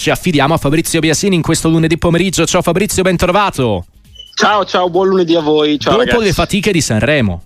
[0.00, 2.46] ci affidiamo a Fabrizio Biasini in questo lunedì pomeriggio.
[2.46, 3.84] Ciao Fabrizio, ben trovato.
[4.34, 5.78] Ciao, ciao, buon lunedì a voi.
[5.78, 6.24] Ciao, Dopo ragazzi.
[6.24, 7.42] le fatiche di Sanremo.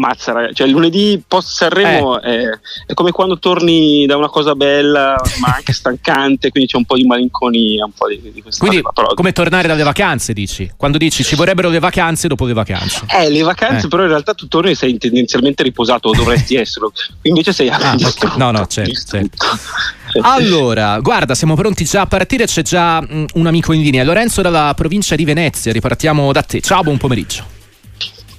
[0.00, 0.54] Mazza, ragazzi.
[0.54, 2.42] Cioè, il lunedì post Sanremo è,
[2.86, 6.96] è come quando torni da una cosa bella, ma anche stancante, quindi c'è un po'
[6.96, 9.14] di malinconia, un po' di, di questa Quindi, cosa.
[9.14, 10.70] Come tornare dalle vacanze, dici?
[10.74, 13.04] Quando dici ci vorrebbero le vacanze dopo le vacanze.
[13.14, 13.88] eh, le vacanze, Eh.
[13.90, 16.92] però in realtà tu torni e sei tendenzialmente riposato, o dovresti esserlo.
[17.22, 18.38] Invece sei Ah, distrutto.
[18.38, 18.92] No, no, certo.
[19.10, 19.24] Cioè,
[20.22, 22.46] Allora, guarda, siamo pronti già a partire.
[22.46, 24.02] C'è già mm, un amico in linea.
[24.02, 25.72] Lorenzo dalla provincia di Venezia.
[25.72, 26.60] Ripartiamo da te.
[26.62, 27.44] Ciao, buon pomeriggio.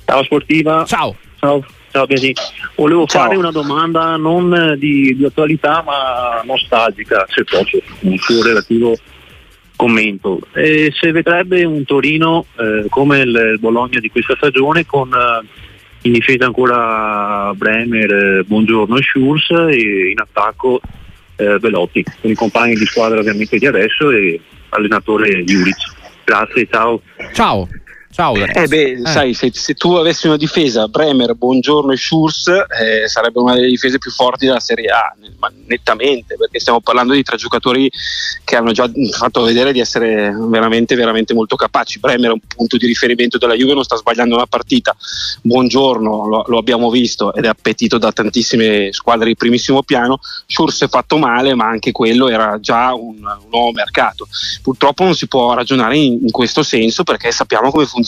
[0.05, 1.15] Ciao sportiva, Ciao.
[1.41, 2.33] Ciao, ciao Biasi.
[2.75, 3.23] Volevo Ciao.
[3.23, 8.95] fare una domanda non di, di attualità ma nostalgica, se posso, un suo relativo
[9.75, 10.39] commento.
[10.53, 15.47] E se vedrebbe un Torino eh, come il, il Bologna di questa stagione con eh,
[16.03, 20.79] in difesa ancora Bremer, eh, Buongiorno e Schurz e in attacco
[21.37, 25.99] eh, Velotti, con i compagni di squadra ovviamente di adesso e allenatore Juric.
[26.23, 27.01] Grazie, ciao.
[27.33, 27.67] Ciao.
[28.11, 28.35] Ciao.
[28.35, 33.39] Eh beh, sai, se, se tu avessi una difesa, Bremer, Buongiorno e Schurz, eh, sarebbe
[33.39, 37.37] una delle difese più forti della Serie A, ma nettamente, perché stiamo parlando di tre
[37.37, 37.89] giocatori
[38.43, 41.99] che hanno già fatto vedere di essere veramente, veramente molto capaci.
[41.99, 44.93] Bremer è un punto di riferimento della Juve, non sta sbagliando una partita.
[45.41, 50.19] Buongiorno, lo, lo abbiamo visto ed è appetito da tantissime squadre di primissimo piano.
[50.47, 54.27] Schurz è fatto male, ma anche quello era già un, un nuovo mercato.
[54.61, 57.99] Purtroppo non si può ragionare in, in questo senso perché sappiamo come funziona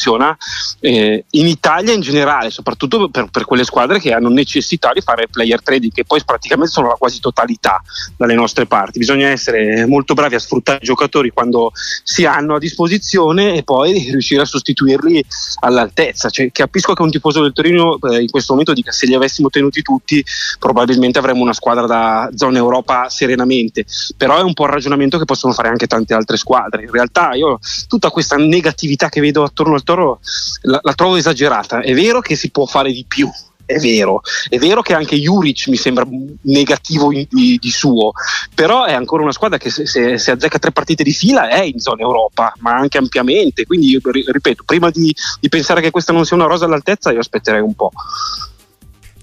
[0.80, 5.28] eh, in Italia in generale, soprattutto per, per quelle squadre che hanno necessità di fare
[5.28, 7.82] player trading, che poi praticamente sono la quasi totalità
[8.18, 9.00] dalle nostre parti.
[9.00, 11.72] Bisogna essere molto bravi a sfruttare i giocatori quando
[12.04, 15.24] si hanno a disposizione e poi riuscire a sostituirli
[15.62, 16.30] all'altezza.
[16.30, 19.50] Cioè, capisco che un tifoso del Torino eh, in questo momento dica se li avessimo
[19.50, 20.24] tenuti tutti
[20.60, 23.86] probabilmente avremmo una squadra da zona Europa serenamente,
[24.18, 26.84] però è un po' il ragionamento che possono fare anche tante altre squadre.
[26.84, 30.20] In realtà io tutta questa negatività che vedo attorno al Toro
[30.62, 31.82] la, la trovo esagerata.
[31.82, 33.30] È vero che si può fare di più.
[33.66, 36.06] È vero, è vero che anche Juric mi sembra
[36.42, 38.12] negativo in- di, di suo,
[38.54, 41.62] però è ancora una squadra che se, se, se azzecca tre partite di fila è
[41.62, 43.66] in zona Europa, ma anche ampiamente.
[43.66, 47.14] Quindi, io, ri- ripeto, prima di, di pensare che questa non sia una rosa all'altezza,
[47.14, 47.92] io aspetterei un po'.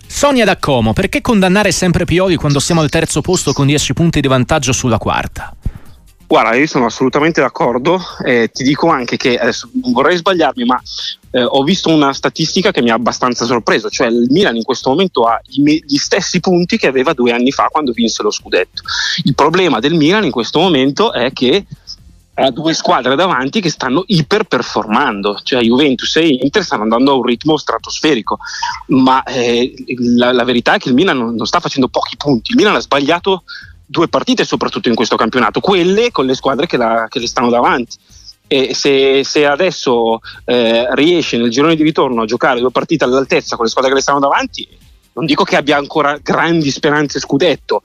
[0.06, 4.20] Sonia da Como, perché condannare sempre Pioli quando siamo al terzo posto con 10 punti
[4.20, 5.54] di vantaggio sulla quarta?
[6.30, 8.00] Guarda, io sono assolutamente d'accordo.
[8.24, 10.80] eh, ti dico anche che adesso vorrei sbagliarmi, ma
[11.32, 13.90] eh, ho visto una statistica che mi ha abbastanza sorpreso.
[13.90, 17.66] Cioè, il Milan in questo momento ha gli stessi punti che aveva due anni fa
[17.68, 18.82] quando vinse lo scudetto.
[19.24, 21.66] Il problema del Milan in questo momento è che
[22.34, 27.24] ha due squadre davanti che stanno iperperformando, cioè Juventus e Inter stanno andando a un
[27.24, 28.38] ritmo stratosferico,
[28.86, 29.74] ma eh,
[30.14, 32.76] la, la verità è che il Milan non, non sta facendo pochi punti, il Milan
[32.76, 33.42] ha sbagliato
[33.90, 37.50] due partite soprattutto in questo campionato, quelle con le squadre che, la- che le stanno
[37.50, 37.96] davanti.
[38.46, 43.56] E se, se adesso eh, riesce nel girone di ritorno a giocare due partite all'altezza
[43.56, 44.66] con le squadre che le stanno davanti,
[45.12, 47.82] non dico che abbia ancora grandi speranze scudetto,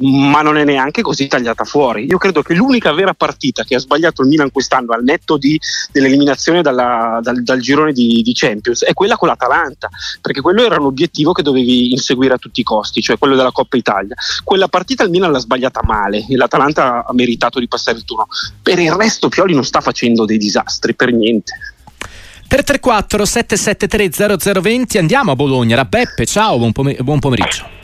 [0.00, 2.06] ma non è neanche così tagliata fuori.
[2.06, 5.60] Io credo che l'unica vera partita che ha sbagliato il Milan quest'anno al netto di-
[5.90, 9.88] dell'eliminazione dalla- dal, dal girone di, di Champions è quella con l'Atalanta,
[10.20, 13.52] perché quello era un obiettivo che dovevi inseguire a tutti i costi, cioè quello della
[13.52, 14.14] Coppa Italia.
[14.44, 18.26] Quella partita il Milan l'ha sbagliata male e l'Atalanta ha meritato di passare il turno.
[18.62, 21.52] Per il resto Pioli non sta facendo dei disastri, per niente.
[22.48, 25.76] 334 773 0020 andiamo a Bologna.
[25.76, 27.77] Da Beppe, ciao, buon, pome- buon pomeriggio.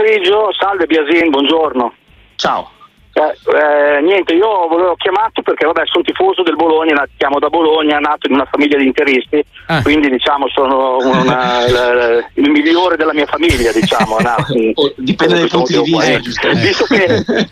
[0.00, 1.92] Pomeriggio, salve Biasin, buongiorno.
[2.36, 2.70] Ciao.
[3.12, 7.48] Eh, eh, niente, io volevo chiamato perché vabbè, sono tifoso del Bologna, na- chiamo da
[7.50, 9.82] Bologna, nato in una famiglia di interisti, Ah.
[9.82, 14.16] quindi diciamo sono una- il, il migliore della mia famiglia, diciamo.
[14.54, 16.20] in- Oh, dipende dai punti di vista, qua.
[16.20, 16.66] giustamente.
[16.66, 17.48] Visto che,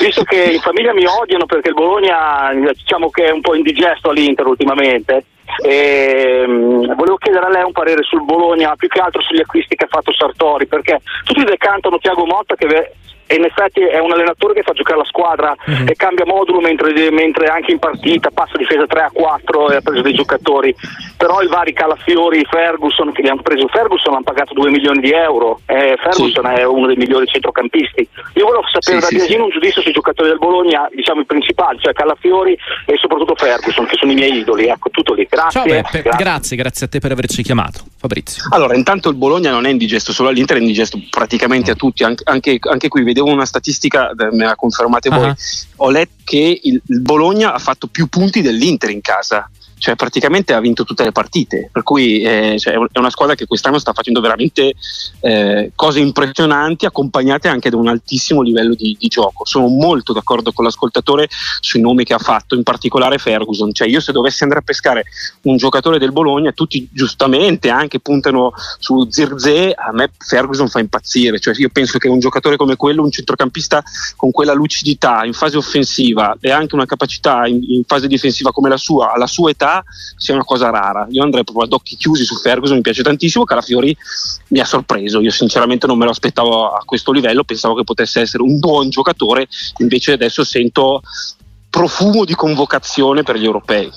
[0.00, 4.10] visto che in famiglia mi odiano perché il Bologna diciamo che è un po' indigesto
[4.10, 5.24] all'Inter ultimamente.
[5.62, 9.76] E, mm, volevo chiedere a lei un parere sul Bologna, più che altro sugli acquisti
[9.76, 12.66] che ha fatto Sartori, perché tutti decantano Tiago Motta che
[13.26, 15.88] e in effetti è un allenatore che fa giocare la squadra Mhm.
[15.88, 19.80] e cambia modulo mentre, mentre anche in partita passa difesa 3 a 4 e ha
[19.80, 20.74] preso dei giocatori
[21.16, 25.10] però i vari Calafiori Ferguson che li hanno preso Ferguson hanno pagato 2 milioni di
[25.12, 29.38] euro eh, Ferguson è uno dei migliori centrocampisti io volevo sapere Sì, da sì, Biasino
[29.38, 29.44] sì.
[29.44, 32.56] un giudizio sui giocatori del Bologna diciamo i principali cioè Calafiori
[32.86, 36.24] e soprattutto Ferguson che sono i miei idoli ecco tutto lì grazie, Ciao Beppe, grazie.
[36.24, 37.80] grazie, grazie a te per averci chiamato.
[37.98, 38.44] Fabrizio.
[38.50, 42.04] Allora, intanto il Bologna non è indigesto solo all'Inter, è indigesto praticamente a tutti.
[42.04, 45.28] Anche, anche- anche qui vedevo una statistica, eh, me la confermate voi.
[45.28, 45.36] Ah.
[45.76, 49.48] Ho letto che il Bologna ha fatto più punti dell'Inter in casa.
[49.78, 53.46] Cioè praticamente ha vinto tutte le partite, per cui eh, cioè, è una squadra che
[53.46, 54.74] quest'anno sta facendo veramente
[55.20, 59.44] eh, cose impressionanti accompagnate anche da un altissimo livello di, di, gioco.
[59.44, 61.28] Sono molto d'accordo con l'ascoltatore
[61.60, 65.04] sui nomi che ha fatto, in particolare Ferguson, cioè io se dovessi andare a pescare
[65.42, 71.38] un giocatore del Bologna, tutti giustamente anche puntano su Zirze, a me Ferguson fa impazzire,
[71.38, 73.82] cioè io penso che un giocatore come quello, un centrocampista
[74.16, 78.68] con quella lucidità in fase offensiva e anche una capacità in, in fase difensiva come
[78.68, 79.65] la sua, alla sua età,
[80.16, 81.06] sia una cosa rara.
[81.10, 83.96] Io andrei proprio ad occhi chiusi su Ferguson, mi piace tantissimo, Calafiori
[84.48, 88.20] mi ha sorpreso, io sinceramente non me lo aspettavo a questo livello, pensavo che potesse
[88.20, 89.46] essere un buon giocatore,
[89.78, 91.02] invece adesso sento
[91.70, 93.90] profumo di convocazione per gli europei.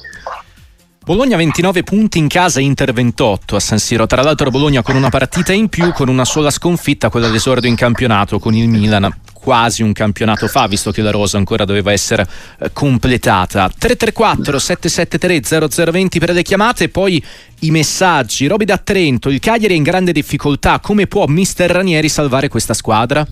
[1.09, 4.05] Bologna 29 punti in casa, Inter 28 a San Siro.
[4.05, 7.75] Tra l'altro Bologna con una partita in più, con una sola sconfitta, quella d'esordio in
[7.75, 12.27] campionato con il Milan quasi un campionato fa, visto che la rosa ancora doveva essere
[12.59, 13.69] eh, completata.
[13.69, 17.23] 334 773 0020 per le chiamate e poi
[17.59, 18.47] i messaggi.
[18.47, 20.79] Roby da Trento, il Cagliari è in grande difficoltà.
[20.79, 23.25] Come può mister Ranieri salvare questa squadra?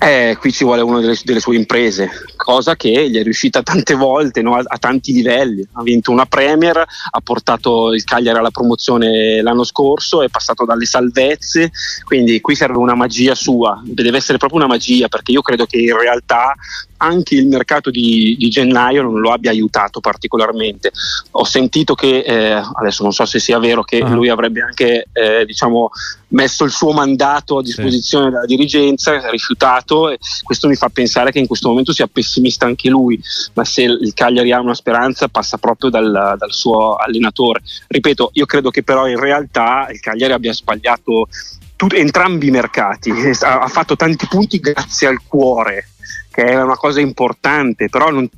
[0.00, 3.94] Eh, qui ci vuole una delle, delle, sue imprese, cosa che gli è riuscita tante
[3.94, 4.54] volte no?
[4.54, 5.66] a, a, tanti livelli.
[5.72, 10.84] Ha vinto una Premier, ha portato il Cagliari alla promozione l'anno scorso, è passato dalle
[10.84, 11.72] salvezze,
[12.04, 15.78] quindi qui serve una magia sua, deve essere proprio una magia perché io credo che
[15.78, 16.54] in realtà
[16.98, 20.92] anche il mercato di, di, gennaio non lo abbia aiutato particolarmente.
[21.32, 24.14] Ho sentito che, eh, adesso non so se sia vero, che uh-huh.
[24.14, 25.90] lui avrebbe anche eh, diciamo,
[26.28, 28.30] messo il suo mandato a disposizione sì.
[28.30, 32.88] della dirigenza, rifiutato e questo mi fa pensare che in questo momento sia pessimista anche
[32.88, 33.20] lui,
[33.54, 37.62] ma se il Cagliari ha una speranza passa proprio dal, dal suo allenatore.
[37.86, 41.28] Ripeto, io credo che però in realtà il Cagliari abbia sbagliato
[41.76, 43.10] tut- entrambi i mercati,
[43.40, 45.90] ha, ha fatto tanti punti grazie al cuore
[46.30, 48.28] che è una cosa importante, però non,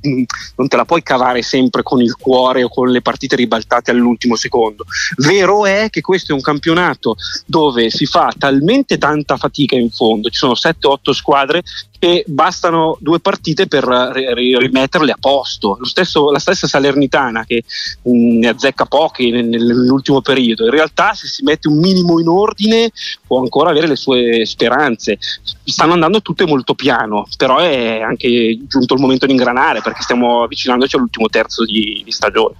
[0.55, 4.35] non, te la puoi cavare sempre con il cuore o con le partite ribaltate all'ultimo
[4.35, 4.85] secondo.
[5.17, 7.15] Vero è che questo è un campionato
[7.45, 11.61] dove si fa talmente tanta fatica in fondo, ci sono 7-8 squadre
[12.03, 15.77] e bastano due partite per rimetterle a posto.
[15.83, 17.63] Stesso, la stessa Salernitana che
[18.01, 22.89] mh, ne azzecca pochi nell'ultimo periodo, in realtà se si mette un minimo in ordine
[23.27, 25.19] può ancora avere le sue speranze.
[25.63, 30.41] Stanno andando tutte molto piano, però è anche giunto il momento di ingranare perché stiamo
[30.41, 32.55] avvicinandoci all'ultimo terzo di, di stagione.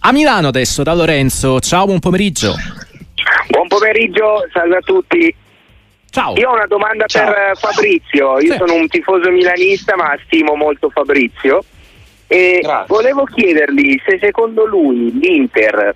[0.00, 2.56] A Milano adesso da Lorenzo, ciao, buon pomeriggio.
[3.48, 5.34] Buon pomeriggio, salve a tutti.
[6.14, 6.32] Ciao.
[6.36, 7.24] Io ho una domanda Ciao.
[7.24, 8.38] per eh, Fabrizio.
[8.38, 8.58] Io sì.
[8.58, 11.64] sono un tifoso milanista, ma stimo molto Fabrizio.
[12.28, 12.86] E Grazie.
[12.86, 15.92] volevo chiedergli se secondo lui l'Inter,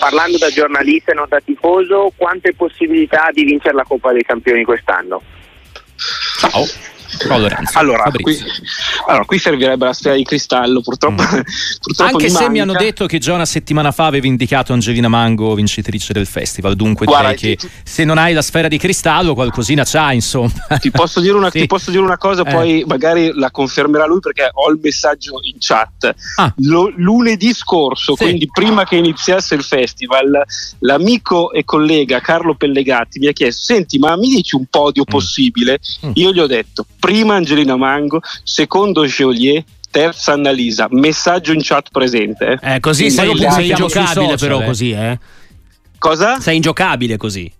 [0.00, 4.24] parlando da giornalista e non da tifoso, quante possibilità ha di vincere la Coppa dei
[4.24, 5.22] Campioni quest'anno?
[6.40, 6.64] Ciao.
[7.28, 8.38] Allora qui,
[9.06, 11.22] allora, qui, servirebbe la sfera di cristallo, purtroppo.
[11.22, 11.40] Mm.
[11.80, 12.50] purtroppo Anche se manca.
[12.50, 16.74] mi hanno detto che già una settimana fa avevi indicato Angelina Mango vincitrice del festival,
[16.74, 20.52] dunque Guarda, direi ti, che se non hai la sfera di cristallo qualcosina c'ha, insomma.
[20.80, 21.66] Ti posso dire una, sì.
[21.66, 22.50] posso dire una cosa, eh.
[22.50, 26.14] poi magari la confermerà lui perché ho il messaggio in chat.
[26.36, 26.52] Ah.
[26.58, 28.24] Lo, lunedì scorso, sì.
[28.24, 30.42] quindi prima che iniziasse il festival,
[30.80, 35.10] l'amico e collega Carlo Pellegatti mi ha chiesto: Senti, ma mi dici un podio mm.
[35.10, 35.78] possibile?
[36.06, 36.10] Mm.
[36.14, 40.86] Io gli ho detto prima Angelina Mango, secondo Geolier, terza Annalisa.
[40.88, 42.58] Messaggio in chat presente.
[42.62, 44.64] Eh, così sei, sei ingiocabile però eh.
[44.64, 45.18] così, eh?
[45.98, 46.40] Cosa?
[46.40, 47.52] Sei ingiocabile così.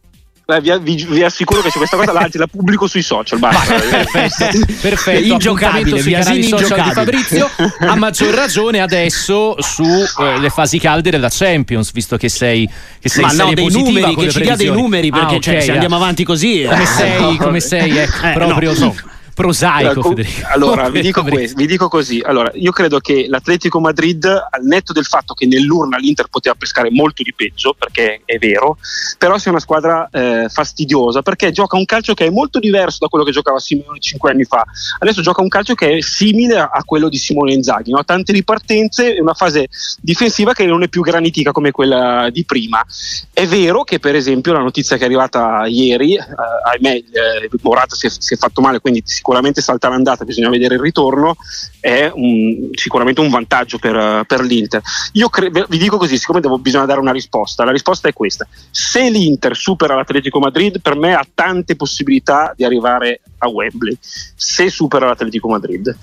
[0.47, 3.39] Beh, vi, vi, vi, assicuro che c'è questa cosa la, la pubblico sui social.
[3.39, 3.75] Basta.
[3.75, 5.33] perfetto, perfetto.
[5.33, 7.51] Ingiocabile, sui canali social di Fabrizio.
[7.81, 12.67] A maggior ragione adesso sulle eh, fasi calde della Champions, visto che sei,
[12.99, 15.53] che sei Ma no, dei numeri, che ci dia dei numeri, perché ah, cioè, okay,
[15.53, 16.65] cioè, se andiamo avanti così.
[16.67, 16.87] Come eh.
[16.87, 18.73] sei, come sei, ecco, eh, proprio.
[18.79, 18.95] No
[19.35, 20.01] prosaico.
[20.01, 20.49] Allora, Federico.
[20.49, 24.93] allora vi, dico questo, vi dico così: allora, io credo che l'Atletico Madrid, al netto
[24.93, 28.79] del fatto che nell'urna l'Inter poteva pescare molto di peggio, perché è vero,
[29.19, 33.09] però sia una squadra eh, fastidiosa perché gioca un calcio che è molto diverso da
[33.09, 34.65] quello che giocava Simone cinque anni fa.
[34.99, 38.05] Adesso gioca un calcio che è simile a, quello di Simone Inzaghi, no?
[38.05, 39.69] tante ripartenze e una fase
[40.01, 42.85] difensiva che non è più granitica come quella di prima.
[43.33, 46.25] È vero che, per esempio, la notizia che è arrivata ieri, eh,
[46.65, 50.51] ahimè, eh, Morata si è, si è fatto male, quindi si sicuramente salta l'andata, bisogna
[50.51, 51.35] vedere il ritorno,
[51.81, 54.83] è un, sicuramente un vantaggio per, per l'Inter.
[55.13, 58.47] Io cre- vi dico così, siccome devo, bisogna dare una risposta, la risposta è questa.
[58.71, 64.69] Se l'Inter supera l'Atletico Madrid, per me ha tante possibilità di arrivare a Wembley, se
[64.69, 65.97] supera l'Atletico Madrid.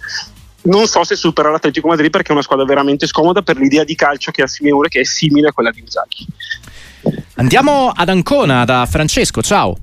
[0.64, 3.94] Non so se supera l'Atletico Madrid perché è una squadra veramente scomoda per l'idea di
[3.94, 6.26] calcio che ha Simeone che è simile a quella di Inzaghi.
[7.36, 9.78] Andiamo ad Ancona da Francesco, ciao.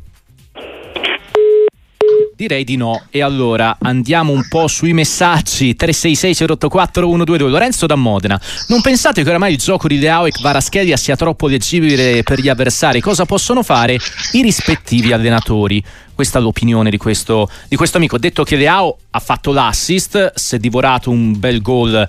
[2.38, 3.02] Direi di no.
[3.11, 7.50] E allora andiamo un po' sui messaggi 366 084 122.
[7.50, 8.40] Lorenzo da Modena.
[8.68, 12.49] Non pensate che oramai il gioco di Leao e Kvaraschelia sia troppo leggibile per gli
[12.49, 13.00] avversari?
[13.00, 13.99] Cosa possono fare
[14.35, 15.83] i rispettivi allenatori?
[16.14, 18.18] Questa è l'opinione di questo, di questo amico.
[18.18, 22.09] Detto che Leao ha fatto l'assist, si è divorato un bel gol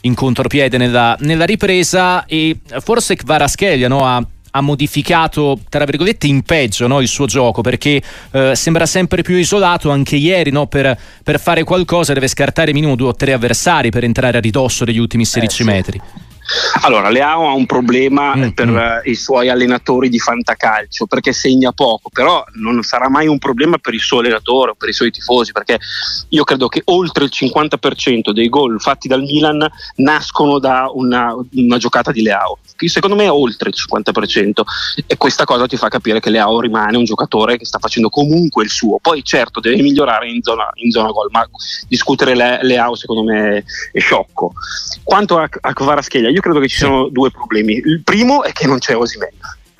[0.00, 4.26] in contropiede nella, nella ripresa e forse Kvaraschelia no, ha
[4.58, 9.36] ha modificato, tra virgolette, in peggio no, il suo gioco perché eh, sembra sempre più
[9.36, 9.90] isolato.
[9.90, 14.04] Anche ieri no, per, per, fare qualcosa deve scartare minimo due o tre avversari per
[14.04, 16.00] entrare a ridosso degli ultimi 16 eh, sì.
[16.82, 18.78] Allora, Leao ha un problema mm, per mm.
[19.04, 23.94] i suoi allenatori di fantacalcio perché segna poco, però non sarà mai un problema per
[23.94, 25.78] il suo allenatore o per i suoi tifosi perché
[26.30, 31.76] io credo che oltre il 50% dei gol fatti dal Milan nascono da una, una
[31.76, 32.58] giocata di Leao.
[32.76, 34.62] Secondo me è oltre il 50%
[35.06, 38.62] e questa cosa ti fa capire che Leao rimane un giocatore che sta facendo comunque
[38.64, 38.98] il suo.
[39.00, 41.46] Poi certo deve migliorare in zona, in zona gol, ma
[41.88, 44.52] discutere Le, Leao secondo me è sciocco.
[45.02, 47.74] Quanto a, a Kvaratskhelia, io credo che ci siano due problemi.
[47.74, 49.30] Il primo è che non c'è Osimen.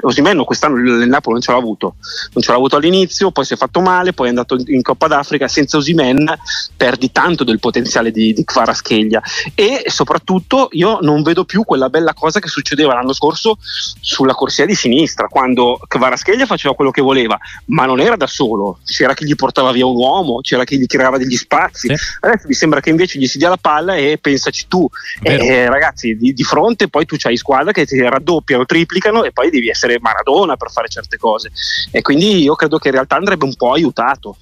[0.00, 1.96] Osimen quest'anno il Napoli non ce l'ha avuto,
[2.32, 5.08] non ce l'ha avuto all'inizio, poi si è fatto male, poi è andato in Coppa
[5.08, 5.48] d'Africa.
[5.48, 6.32] Senza Osimen
[6.76, 9.20] perdi tanto del potenziale di, di Kvaratskhelia
[9.54, 14.66] e soprattutto io non vedo più quella bella cosa che succedeva l'anno scorso sulla corsia
[14.66, 19.24] di sinistra, quando Kvaratskhelia faceva quello che voleva, ma non era da solo, c'era chi
[19.24, 21.88] gli portava via un uomo, c'era chi gli creava degli spazi.
[21.88, 21.94] Sì.
[22.20, 24.88] Adesso mi sembra che invece gli si dia la palla e pensaci tu.
[25.22, 29.50] Eh, ragazzi, di, di, fronte poi tu c'hai squadre che ti raddoppiano, triplicano e poi
[29.50, 31.50] devi essere essere Maradona per fare certe cose
[31.90, 34.36] e quindi io credo che in realtà andrebbe un po' aiutato.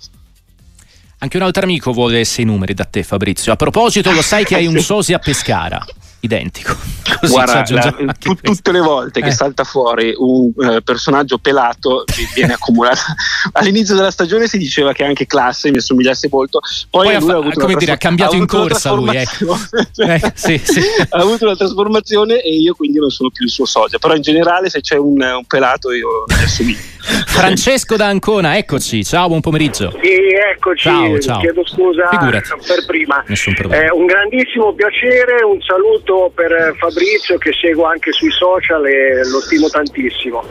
[1.18, 3.52] Anche un altro amico vuole sei numeri da te Fabrizio.
[3.52, 5.84] A proposito, lo sai che hai un sosi a Pescara
[6.20, 6.76] identico.
[7.20, 9.32] Così Guarda, la, tu, tutte le volte che eh.
[9.32, 12.04] salta fuori un uh, personaggio pelato
[12.35, 13.00] viene accumulato.
[13.52, 17.37] All'inizio della stagione si diceva che anche classe mi assomigliasse molto, poi, poi lui ha,
[17.37, 19.16] ha, come dire, ha cambiato ha in corsa lui.
[19.16, 19.58] Ecco.
[19.96, 20.80] eh, sì, sì.
[21.08, 23.99] ha avuto una trasformazione e io quindi non sono più il suo socio.
[23.99, 26.94] Però in generale se c'è un, un pelato io mi assomiglio.
[27.06, 29.92] Francesco da Ancona, eccoci, ciao, buon pomeriggio.
[30.02, 30.14] Sì,
[30.52, 31.40] eccoci, ciao, ciao.
[31.40, 32.48] chiedo scusa Figurati.
[32.66, 33.22] per prima.
[33.28, 33.84] Nessun problema.
[33.84, 39.40] Eh, un grandissimo piacere, un saluto per Fabrizio che seguo anche sui social e lo
[39.40, 40.44] stimo tantissimo.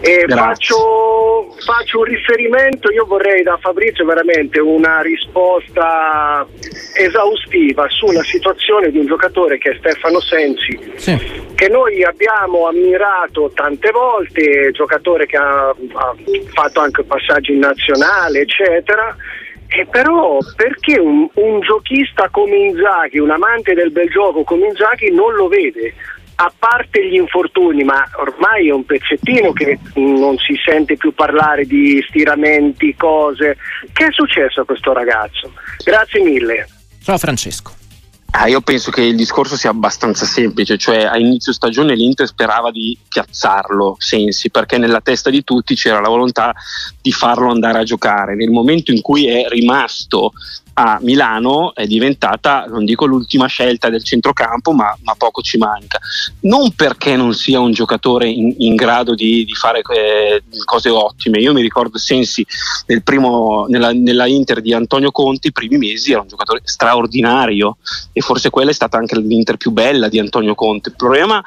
[0.00, 6.46] E faccio, faccio, un riferimento, io vorrei da Fabrizio veramente una risposta
[6.96, 11.18] esaustiva sulla situazione di un giocatore che è Stefano Sensi, sì.
[11.54, 16.14] Che noi abbiamo ammirato tante volte, giocatore che ha ha
[16.52, 19.16] fatto anche passaggi in nazionale, eccetera.
[19.66, 25.10] E però perché un, un, giochista come Inzaghi, un amante del bel gioco come Inzaghi
[25.10, 25.94] non lo vede?
[26.36, 31.64] A parte gli infortuni, ma ormai è un pezzettino che non si sente più parlare
[31.64, 33.56] di stiramenti, cose.
[33.92, 35.52] Che è successo a questo ragazzo?
[35.84, 36.66] Grazie mille.
[37.02, 37.83] Ciao Francesco.
[38.36, 42.72] Ah, io penso che il discorso sia abbastanza semplice, cioè a inizio stagione l'Inter sperava
[42.72, 46.52] di piazzarlo, Sensi, perché nella testa di tutti c'era la volontà
[47.00, 48.34] di farlo andare a giocare.
[48.34, 50.32] Nel momento in cui è rimasto
[50.74, 55.98] a Milano è diventata, non dico l'ultima scelta del centrocampo, ma, ma poco ci manca.
[56.40, 61.38] Non perché non sia un giocatore in, in grado di, di fare eh, cose ottime.
[61.38, 62.44] Io mi ricordo Sensi
[62.86, 67.76] nel primo, nella, nella, Inter di Antonio Conti, i primi mesi era un giocatore straordinario
[68.12, 70.88] e forse quella è stata anche l'Inter più bella di Antonio Conti.
[70.88, 71.42] Il problema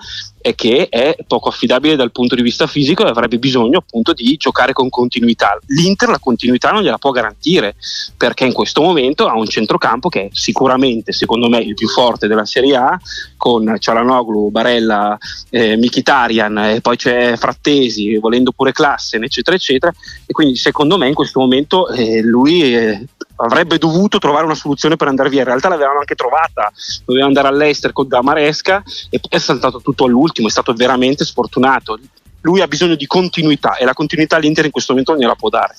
[0.48, 4.36] è che è poco affidabile dal punto di vista fisico e avrebbe bisogno appunto di
[4.38, 5.58] giocare con continuità.
[5.68, 7.76] L'Inter la continuità non gliela può garantire
[8.16, 12.28] perché in questo momento ha un centrocampo che è sicuramente secondo me il più forte
[12.28, 13.00] della Serie A
[13.36, 15.18] con Cialanoglu, Barella,
[15.50, 19.94] eh, Mikitarian e poi c'è Frattesi, volendo pure Klassen eccetera eccetera
[20.26, 23.06] e quindi secondo me in questo momento eh, lui eh,
[23.38, 25.42] avrebbe dovuto trovare una soluzione per andare via.
[25.42, 26.72] In realtà l'avevano anche trovata,
[27.06, 31.26] doveva andare all'Ester con da Maresca e poi è saltato tutto all'ultimo, è stato veramente
[31.26, 32.00] sfortunato.
[32.42, 35.50] Lui ha bisogno di continuità e la continuità l'Inter in questo momento non gliela può
[35.50, 35.76] dare.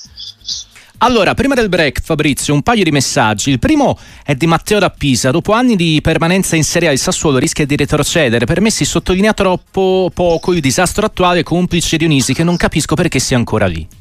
[1.00, 3.50] Allora, prima del break, Fabrizio, un paio di messaggi.
[3.50, 5.30] Il primo è di Matteo da Pisa.
[5.30, 8.46] Dopo anni di permanenza in Serie A, il Sassuolo rischia di retrocedere.
[8.46, 13.20] Per me si sottolinea troppo poco il disastro attuale complice Dionisi, che non capisco perché
[13.20, 13.97] sia ancora lì.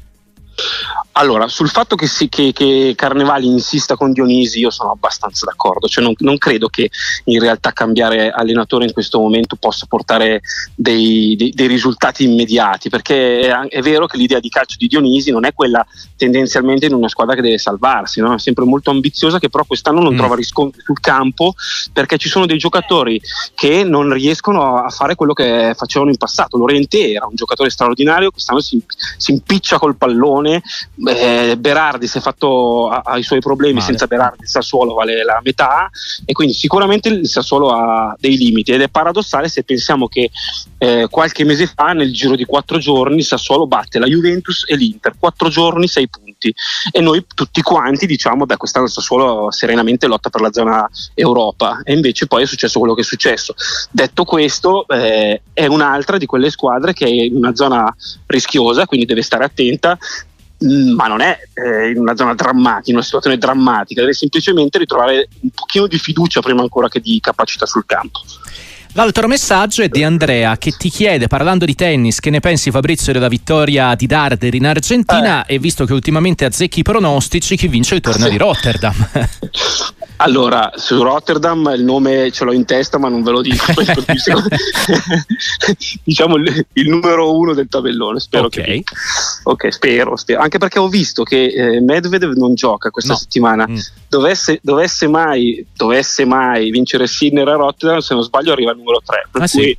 [1.18, 5.88] Allora, sul fatto che, sì, che, che, Carnevali insista con Dionisi io sono abbastanza d'accordo,
[5.88, 6.90] cioè non, non, credo che
[7.24, 10.42] in realtà cambiare allenatore in questo momento possa portare
[10.76, 15.32] dei, dei, dei risultati immediati, perché è, è, vero che l'idea di calcio di Dionisi
[15.32, 15.84] non è quella
[16.16, 18.34] tendenzialmente in una squadra che deve salvarsi, no?
[18.34, 20.18] è sempre molto ambiziosa che però quest'anno non mm.
[20.18, 21.54] trova riscontri sul campo
[21.92, 23.20] perché ci sono dei giocatori
[23.54, 26.56] che non riescono a fare quello che facevano in passato.
[26.56, 28.80] Lorente era un giocatore straordinario, quest'anno si,
[29.16, 30.62] si impiccia col pallone
[31.08, 33.86] eh, Berardi si è fatto ha, ha i suoi problemi, Male.
[33.86, 35.90] senza Berardi il Sassuolo vale la metà
[36.24, 40.30] e quindi sicuramente il Sassuolo ha dei limiti ed è paradossale se pensiamo che
[40.78, 44.76] eh, qualche mese fa nel giro di quattro giorni il Sassuolo batte la Juventus e
[44.76, 46.54] l'Inter, quattro giorni, sei punti
[46.90, 51.80] e noi tutti quanti diciamo beh quest'anno il Sassuolo serenamente lotta per la zona Europa
[51.84, 53.54] e invece poi è successo quello che è successo.
[53.90, 57.94] Detto questo eh, è un'altra di quelle squadre che è in una zona
[58.26, 59.98] rischiosa, quindi deve stare attenta,
[60.60, 65.28] ma non è eh, in una zona drammatica, in una situazione drammatica, deve semplicemente ritrovare
[65.40, 68.20] un pochino di fiducia prima ancora che di capacità sul campo.
[68.92, 73.12] L'altro messaggio è di Andrea che ti chiede, parlando di tennis, che ne pensi Fabrizio
[73.12, 75.54] della vittoria di Darder in Argentina eh.
[75.54, 78.32] e visto che ultimamente azzecchi i pronostici, chi vince il torneo sì.
[78.32, 78.94] di Rotterdam?
[80.20, 83.66] Allora, su Rotterdam il nome ce l'ho in testa, ma non ve lo dico.
[86.02, 88.18] diciamo il, il, numero uno del tabellone.
[88.18, 88.82] Spero okay.
[88.82, 88.94] che.
[89.44, 90.40] Ok, spero, spero.
[90.40, 93.18] Anche perché ho visto che eh, Medvedev non gioca questa no.
[93.18, 93.66] settimana.
[93.68, 93.76] Mm.
[94.08, 99.28] Dovesse, dovesse, mai, dovesse mai vincere Sinner a Rotterdam, se non sbaglio, arriva numero 3.
[99.30, 99.76] Per ah, cui sì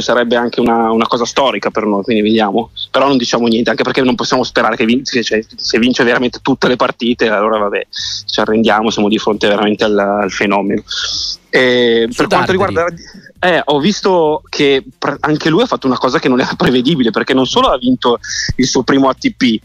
[0.00, 2.70] sarebbe anche una, una, cosa storica per noi, quindi vediamo.
[2.90, 6.38] Però non diciamo niente, anche perché non possiamo sperare che vince, cioè, se vince veramente
[6.40, 10.82] tutte le partite, allora vabbè, ci arrendiamo, siamo di fronte veramente al, al fenomeno.
[11.50, 12.86] E per quanto riguarda...
[13.40, 14.84] Eh, ho visto che
[15.20, 18.18] anche lui ha fatto una cosa che non era prevedibile, perché non solo ha vinto
[18.56, 19.60] il suo primo ATP,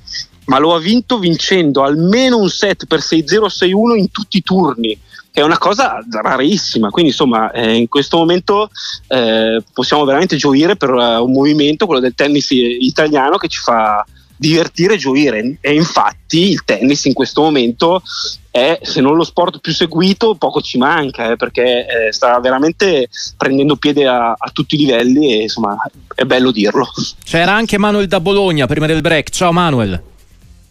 [0.45, 4.97] ma lo ha vinto vincendo almeno un set per 6-0-6-1 in tutti i turni
[5.37, 6.89] è una cosa rarissima.
[6.89, 8.71] Quindi, insomma, eh, in questo momento
[9.07, 14.03] eh, possiamo veramente gioire per uh, un movimento, quello del tennis italiano, che ci fa
[14.35, 15.57] divertire e gioire.
[15.61, 18.01] E infatti il tennis in questo momento
[18.49, 23.07] è, se non lo sport più seguito, poco ci manca, eh, perché eh, sta veramente
[23.37, 25.77] prendendo piede a, a, tutti i livelli e insomma
[26.15, 26.87] è bello dirlo.
[27.23, 29.29] C'era anche Manuel da Bologna prima del break.
[29.29, 30.01] Ciao Manuel.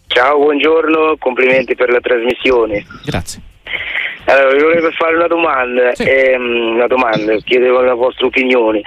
[0.07, 2.85] Ciao, buongiorno, complimenti per la trasmissione.
[3.05, 3.41] Grazie.
[4.29, 6.03] Allora, vi volevo fare una domanda, sì.
[6.03, 8.81] ehm, una domanda, chiedevo la vostra opinione.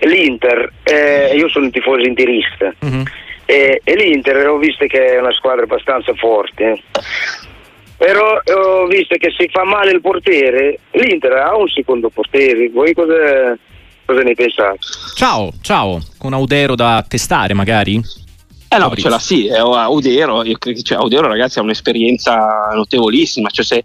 [0.00, 3.02] L'Inter, eh, io sono un tifoso interista, uh-huh.
[3.44, 6.82] eh, e l'Inter ho visto che è una squadra abbastanza forte,
[7.98, 12.94] però ho visto che se fa male il portiere, l'Inter ha un secondo portiere, voi
[12.94, 13.54] cosa,
[14.06, 14.78] cosa ne pensate?
[15.14, 18.00] Ciao, ciao, con Audero da testare magari?
[18.68, 20.42] Eh no, ce l'ha sì, è Audero,
[20.82, 23.84] cioè, Audero ragazzi ha un'esperienza notevolissima, cioè se,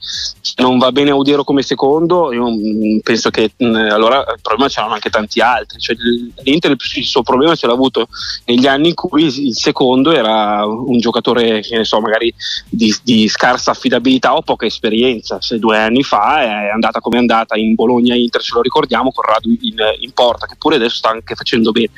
[0.58, 4.82] non va bene Audero come secondo, io mm, penso che mm, allora il problema ce
[4.82, 5.96] l'hanno anche tanti altri, cioè,
[6.44, 8.08] l'Inter il suo problema ce l'ha avuto
[8.46, 12.34] negli anni in cui il secondo era un giocatore che ne so, magari
[12.67, 17.20] di, di scarsa affidabilità o poca esperienza, se due anni fa è andata come è
[17.20, 21.10] andata in Bologna-Inter, ce lo ricordiamo, con Radu in, in porta, che pure adesso sta
[21.10, 21.89] anche facendo bene.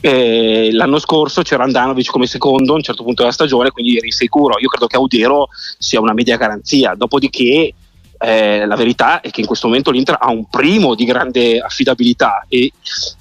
[0.00, 4.10] E l'anno scorso c'era Andanovic come secondo a un certo punto della stagione, quindi eri
[4.10, 4.58] sicuro.
[4.58, 6.94] Io credo che Audero sia una media garanzia.
[6.96, 7.72] Dopodiché
[8.20, 12.44] eh, la verità è che in questo momento l'Inter ha un primo di grande affidabilità
[12.48, 12.72] e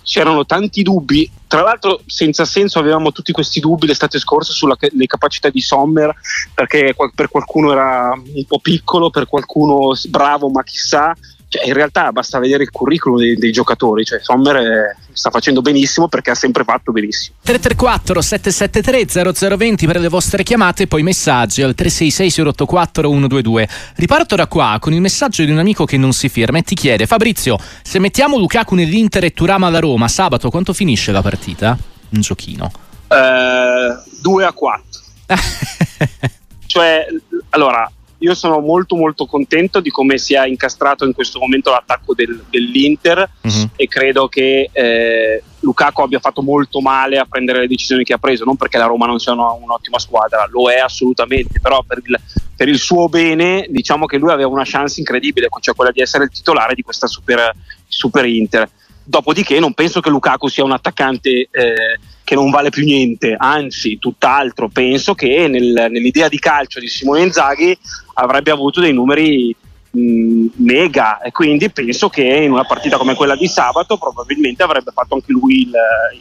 [0.02, 1.30] c'erano tanti dubbi.
[1.46, 6.14] Tra l'altro, senza senso, avevamo tutti questi dubbi l'estate scorsa sulle capacità di Sommer,
[6.56, 11.16] perché per qualcuno era un po' piccolo, per qualcuno bravo, ma chissà
[11.50, 15.62] cioè, in realtà basta vedere il curriculum dei, dei giocatori, cioè Sommer è, sta facendo
[15.62, 17.38] benissimo perché ha sempre fatto benissimo.
[17.42, 23.70] 334 773 0020 per le vostre chiamate, poi messaggi al 366 684 122.
[23.96, 26.76] Riparto da qua con il messaggio di un amico che non si firma e ti
[26.76, 31.78] chiede Fabrizio, se mettiamo Lukaku nell'Inter e Turam alla Roma, sabato quanto finisce la partita?
[32.10, 32.72] Un giochino.
[33.08, 34.86] 2 eh, a 4.
[36.66, 37.06] cioè,
[37.50, 42.44] allora, io sono molto molto contento di come sia incastrato in questo momento l'attacco del,
[42.50, 43.70] dell'Inter uh-huh.
[43.76, 48.18] e credo che eh, Lukaku abbia fatto molto male a prendere le decisioni che ha
[48.18, 52.02] preso, non perché la Roma non sia una, un'ottima squadra, lo è assolutamente, però per
[52.04, 52.20] il,
[52.56, 56.26] per il, suo bene diciamo che lui aveva una chance incredibile, cioè quella di essere
[56.26, 57.54] il titolare di questa super,
[57.88, 58.70] super Inter.
[59.10, 63.98] Dopodiché non penso che Lukaku sia un attaccante eh, che non vale più niente, anzi
[64.00, 67.78] tutt'altro, penso che nel, nell'idea di calcio di Simone Inzaghi
[68.16, 69.56] avrebbe avuto dei numeri
[69.92, 74.92] mh, mega e quindi penso che in una partita come quella di sabato probabilmente avrebbe
[74.94, 75.72] fatto anche lui il,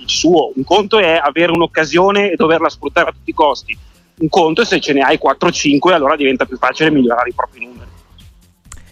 [0.01, 0.53] il suo.
[0.55, 3.77] Un conto è avere un'occasione e doverla sfruttare a tutti i costi,
[4.19, 7.65] un conto è se ce ne hai 4-5 allora diventa più facile migliorare i propri
[7.65, 7.91] numeri.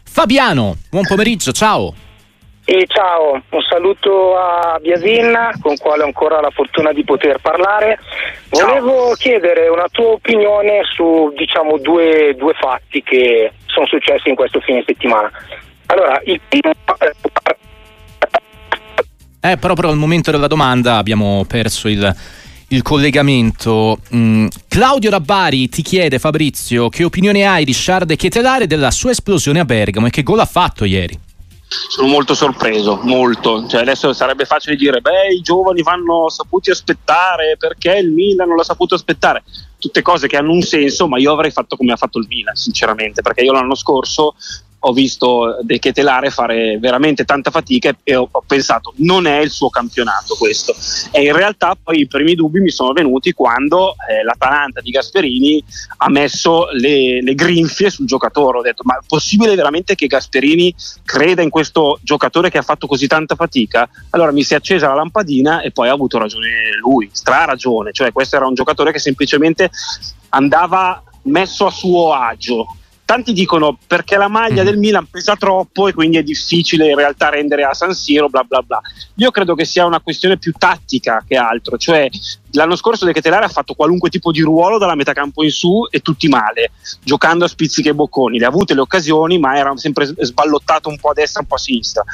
[0.02, 2.03] Fabiano, buon pomeriggio, ciao.
[2.66, 7.98] E ciao, un saluto a Biasin con quale ho ancora la fortuna di poter parlare.
[8.48, 9.14] Volevo ciao.
[9.16, 14.82] chiedere una tua opinione su diciamo, due, due, fatti che sono successi in questo fine
[14.86, 15.30] settimana.
[15.86, 16.72] Allora, il primo...
[19.40, 22.16] Eh, proprio al momento della domanda abbiamo perso il,
[22.68, 23.98] il collegamento.
[24.14, 29.60] Mm, Claudio Rabbari ti chiede, Fabrizio, che opinione hai di Sciarde Chetelare della sua esplosione
[29.60, 31.32] a Bergamo e che gol ha fatto ieri?
[31.66, 33.66] Sono molto sorpreso, molto.
[33.66, 38.56] Cioè, adesso sarebbe facile dire, beh, i giovani vanno saputi aspettare perché il Milan non
[38.56, 39.42] l'ha saputo aspettare.
[39.78, 42.54] Tutte cose che hanno un senso, ma io avrei fatto come ha fatto il Milan,
[42.54, 44.34] sinceramente, perché io l'anno scorso
[44.86, 49.50] ho visto De Ketelare fare veramente tanta fatica e ho, ho, pensato non è il
[49.50, 50.74] suo campionato questo.
[51.10, 55.64] E in realtà poi i primi dubbi mi sono venuti quando eh, l'Atalanta di Gasperini
[55.98, 58.58] ha messo le, le, grinfie sul giocatore.
[58.58, 62.86] Ho detto ma è possibile veramente che Gasperini creda in questo giocatore che ha fatto
[62.86, 63.88] così tanta fatica?
[64.10, 67.92] Allora mi si è accesa la lampadina e poi ha avuto ragione lui stra ragione
[67.92, 69.70] cioè questo era un giocatore che semplicemente
[70.30, 74.66] andava messo a suo agio tanti dicono perché la maglia mm.
[74.66, 78.42] del Milan pesa troppo e quindi è difficile in realtà rendere a San Siro, bla
[78.42, 78.80] bla bla.
[79.16, 82.08] Io credo che sia una questione più tattica che altro, cioè
[82.52, 85.86] l'anno scorso De Ketelare ha fatto qualunque tipo di ruolo dalla metà campo in su
[85.90, 86.70] e tutti male,
[87.02, 88.38] giocando a spizziche e bocconi.
[88.38, 91.56] Le ha avute le occasioni, ma era sempre sballottato un po' a destra, un po'
[91.56, 92.04] a sinistra.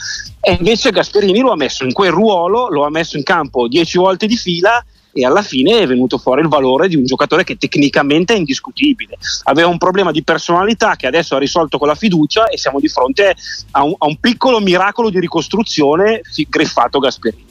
[0.41, 3.99] E invece Gasperini lo ha messo in quel ruolo, lo ha messo in campo dieci
[3.99, 7.57] volte di fila e alla fine è venuto fuori il valore di un giocatore che
[7.57, 9.17] tecnicamente è indiscutibile.
[9.45, 12.89] Aveva un problema di personalità che adesso ha risolto con la fiducia e siamo di
[12.89, 13.35] fronte
[13.73, 17.49] a un, a un piccolo miracolo di ricostruzione griffato Gasperini.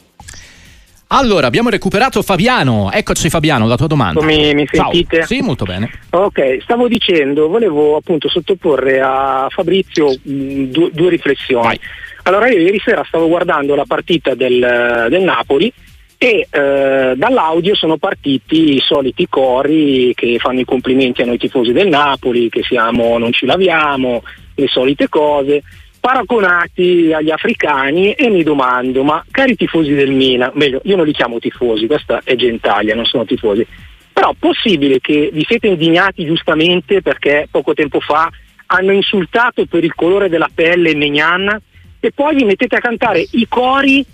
[1.12, 2.92] Allora, abbiamo recuperato Fabiano.
[2.92, 4.24] Eccoci Fabiano, la tua domanda.
[4.24, 5.18] Mi, mi sentite?
[5.18, 5.26] Ciao.
[5.26, 5.90] Sì, molto bene.
[6.12, 11.66] Ok, stavo dicendo, volevo appunto sottoporre a Fabrizio mh, mm, due, due, riflessioni.
[11.66, 11.80] Vai.
[12.24, 15.74] Allora, io ieri sera stavo guardando la partita del, del Napoli
[16.22, 21.72] e eh, dall'audio sono partiti i soliti cori che fanno i complimenti a noi tifosi
[21.72, 24.22] del Napoli, che siamo non ci laviamo,
[24.54, 25.64] le solite cose,
[25.98, 31.14] paragonati agli africani e mi domando, ma cari tifosi del Milan, meglio, io non li
[31.14, 33.66] chiamo tifosi, questa è Gentaglia, non sono tifosi,
[34.12, 38.30] però possibile che vi siete indignati giustamente perché poco tempo fa
[38.66, 41.58] hanno insultato per il colore della pelle Negnan
[42.02, 44.06] e poi vi mettete a cantare i cori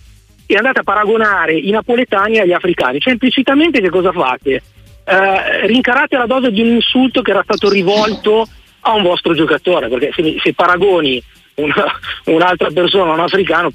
[0.46, 3.00] e andate a paragonare i napoletani agli africani.
[3.00, 4.62] Cioè implicitamente che cosa fate?
[5.06, 8.48] Eh, rincarate la dose di un insulto che era stato rivolto
[8.82, 11.22] a un vostro giocatore, perché se, se paragoni
[11.56, 11.86] una,
[12.26, 13.72] un'altra persona, un africano,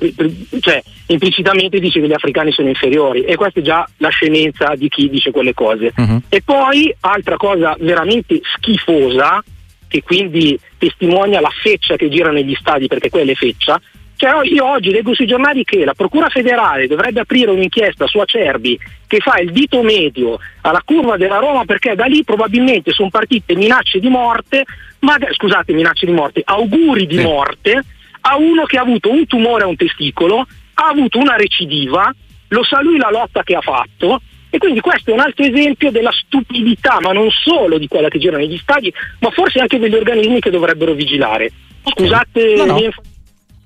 [0.60, 4.88] cioè implicitamente dice che gli africani sono inferiori e questa è già la scemenza di
[4.88, 5.92] chi dice quelle cose.
[5.96, 6.20] Uh-huh.
[6.28, 9.42] E poi, altra cosa veramente schifosa,
[9.88, 13.80] che quindi testimonia la feccia che gira negli stadi, perché quella è feccia,
[14.20, 18.78] cioè, io oggi leggo sui giornali che la Procura federale dovrebbe aprire un'inchiesta su Acerbi
[19.06, 23.56] che fa il dito medio alla curva della Roma perché da lì probabilmente sono partite
[23.56, 24.64] minacce di morte,
[24.98, 27.22] ma, scusate, minacce di morte, auguri di sì.
[27.22, 27.82] morte
[28.20, 32.14] a uno che ha avuto un tumore a un testicolo, ha avuto una recidiva,
[32.48, 35.90] lo sa lui la lotta che ha fatto e quindi questo è un altro esempio
[35.90, 39.94] della stupidità, ma non solo di quella che gira negli stadi, ma forse anche degli
[39.94, 41.50] organismi che dovrebbero vigilare.
[41.84, 42.92] Scusate no, no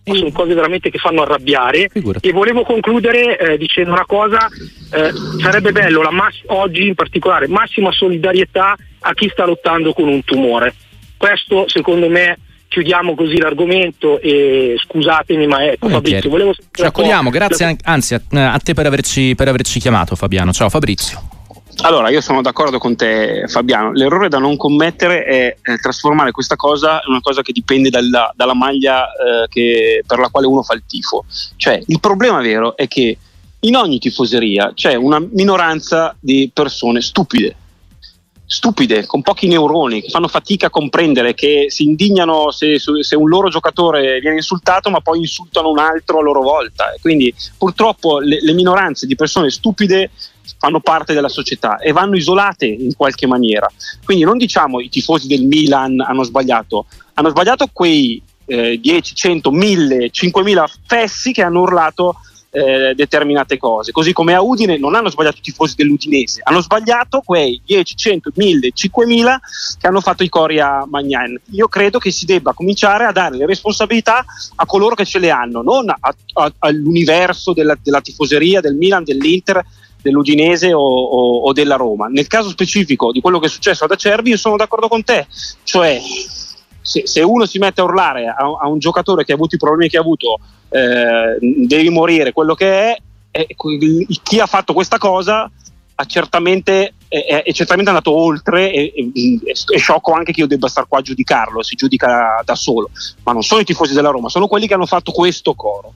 [0.04, 0.14] e...
[0.14, 1.88] sono cose veramente che fanno arrabbiare.
[1.90, 2.28] Figurati.
[2.28, 4.48] e volevo concludere eh, dicendo una cosa
[4.92, 10.22] eh, sarebbe bello mass- oggi in particolare massima solidarietà a chi sta lottando con un
[10.24, 10.74] tumore.
[11.16, 12.38] Questo secondo me
[12.68, 18.20] chiudiamo così l'argomento e scusatemi ma ecco Fabrizio volevo ci accogliamo grazie anzi a,
[18.52, 20.52] a te per averci, per averci chiamato Fabiano.
[20.52, 21.33] Ciao Fabrizio
[21.82, 23.92] allora, io sono d'accordo con te, Fabiano.
[23.92, 28.32] L'errore da non commettere è, è trasformare questa cosa in una cosa che dipende dalla,
[28.34, 31.24] dalla maglia eh, che, per la quale uno fa il tifo.
[31.56, 33.18] Cioè, il problema vero è che
[33.60, 37.56] in ogni tifoseria c'è una minoranza di persone stupide,
[38.44, 43.28] stupide, con pochi neuroni, che fanno fatica a comprendere, che si indignano se, se, un
[43.28, 46.92] loro giocatore viene insultato, ma poi insultano un altro a loro volta.
[47.00, 50.10] quindi purtroppo le, le minoranze di persone stupide
[50.58, 53.70] fanno parte della società e vanno isolate in qualche maniera.
[54.04, 59.50] Quindi non diciamo i tifosi del Milan hanno sbagliato, hanno sbagliato quei eh, 10, 100,
[59.50, 62.16] 1000, 5000 fessi che hanno urlato
[62.54, 63.90] eh, determinate cose.
[63.90, 68.30] Così come a Udine non hanno sbagliato i tifosi dell'Udinese, hanno sbagliato quei 10, 100,
[68.32, 69.40] 1000, 5000
[69.78, 71.36] che hanno fatto i cori a Magnan.
[71.50, 75.30] Io credo che si debba cominciare a dare le responsabilità a coloro che ce le
[75.30, 79.64] hanno, non a, a, all'universo della, della tifoseria, del Milan, dell'Inter
[80.04, 82.08] dell'Udinese o, o, o, della Roma.
[82.08, 85.26] Nel caso specifico di quello che è successo ad Acerbi, io sono d'accordo con te,
[85.62, 85.98] cioè
[86.82, 89.58] se, se uno si mette a urlare a, a, un giocatore che ha avuto i
[89.58, 90.38] problemi che ha avuto,
[90.68, 92.98] eh, devi morire, quello che è,
[93.30, 93.46] è,
[94.22, 95.50] chi ha fatto questa cosa
[95.96, 98.92] ha certamente, è, è, certamente andato oltre e
[99.72, 102.90] è sciocco anche che io debba stare qua a giudicarlo, si giudica da solo,
[103.22, 105.94] ma non sono i tifosi della Roma, sono quelli che hanno fatto questo coro.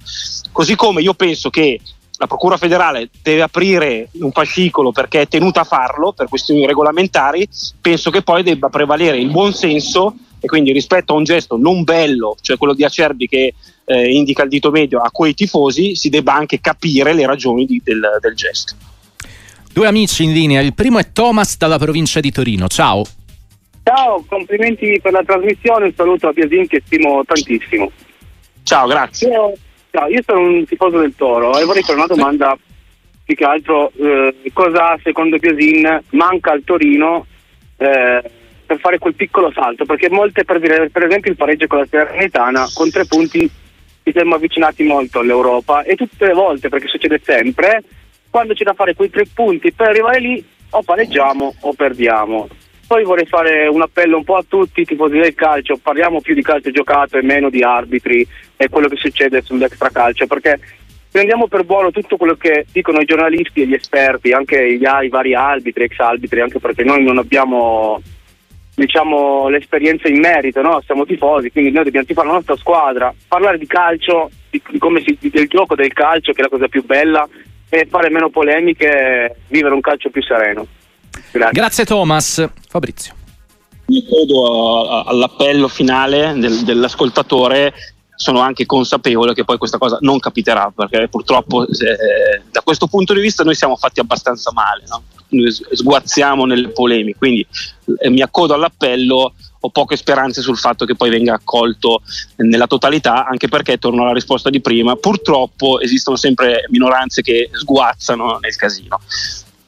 [0.52, 1.80] Così come io penso che
[2.18, 7.48] la Procura federale deve aprire un fascicolo perché è tenuta a farlo per questioni regolamentari,
[7.80, 11.84] penso che poi debba prevalere il buon senso e quindi rispetto a un gesto non
[11.84, 13.54] bello, cioè quello di Acerbi che
[13.84, 17.80] eh, indica il dito medio a quei tifosi, si debba anche capire le ragioni di,
[17.82, 18.74] del, del gesto.
[19.72, 23.04] Due amici in linea, il primo è Thomas dalla provincia di Torino, ciao.
[23.84, 27.90] Ciao, complimenti per la trasmissione, un saluto a Biasin che stimo tantissimo.
[28.64, 29.30] Ciao, grazie.
[29.30, 29.54] Io,
[29.90, 32.56] ciao, io sono un tifoso del Toro e vorrei fare una domanda
[33.24, 37.26] più che altro eh, cosa secondo Biasin manca al Torino
[37.76, 38.22] eh,
[38.66, 41.86] per fare quel piccolo salto, perché molte per dire per esempio il pareggio con la
[41.86, 43.50] Salernitana con tre punti
[44.02, 47.82] ci siamo avvicinati molto all'Europa e tutte le volte, perché succede sempre,
[48.30, 52.48] quando c'è da fare quei tre punti per arrivare lì o pareggiamo o perdiamo.
[52.88, 56.34] Poi vorrei fare un appello un po' a tutti i tifosi del calcio, parliamo più
[56.34, 60.58] di calcio giocato e meno di arbitri e quello che succede sull'extracalcio, perché
[61.10, 65.08] prendiamo per buono tutto quello che dicono i giornalisti e gli esperti, anche gli, i
[65.10, 68.00] vari arbitri, ex arbitri, anche perché noi non abbiamo
[68.74, 70.80] diciamo, l'esperienza in merito, no?
[70.86, 74.62] siamo tifosi, quindi noi dobbiamo tifare la nostra squadra, parlare di calcio, di,
[75.04, 77.28] si, del gioco del calcio, che è la cosa più bella,
[77.68, 80.66] e fare meno polemiche, vivere un calcio più sereno.
[81.30, 82.48] Grazie, Grazie Thomas.
[82.68, 83.14] Fabrizio.
[83.86, 87.72] Mi credo all'appello finale del, dell'ascoltatore
[88.18, 93.14] sono anche consapevole che poi questa cosa non capiterà perché purtroppo eh, da questo punto
[93.14, 95.02] di vista noi siamo fatti abbastanza male, no?
[95.70, 97.46] sguazziamo nelle polemiche, quindi
[98.00, 102.02] eh, mi accodo all'appello, ho poche speranze sul fatto che poi venga accolto
[102.36, 108.38] nella totalità, anche perché, torno alla risposta di prima, purtroppo esistono sempre minoranze che sguazzano
[108.40, 109.00] nel casino.